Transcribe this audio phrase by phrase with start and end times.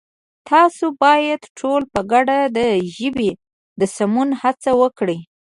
[0.49, 2.59] تاسو بايد ټول په گډه د
[2.97, 3.31] ژبې
[3.79, 5.19] د سمون هڅه وکړئ!